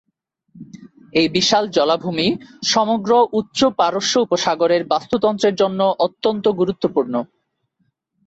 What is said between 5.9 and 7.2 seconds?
অত্যন্ত গুরুত্বপূর্ণ।